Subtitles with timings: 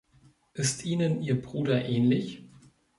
[0.55, 2.43] Ist Ihnen Ihr Bruder ähnlich?